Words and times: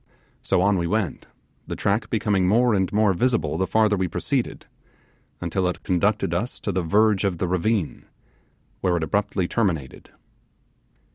So 0.41 0.61
on 0.61 0.79
we 0.79 0.87
went, 0.87 1.27
the 1.67 1.75
track 1.75 2.09
becoming 2.09 2.47
more 2.47 2.73
and 2.73 2.91
more 2.91 3.13
visible 3.13 3.55
the 3.59 3.67
farther 3.67 3.95
we 3.95 4.07
proceeded, 4.07 4.65
until 5.39 5.67
it 5.67 5.83
conducted 5.83 6.33
us 6.33 6.59
to 6.61 6.71
the 6.71 6.81
verge 6.81 7.23
of 7.23 7.37
the 7.37 7.47
ravine, 7.47 8.05
where 8.79 8.97
it 8.97 9.03
abruptly 9.03 9.47
terminated. 9.47 10.09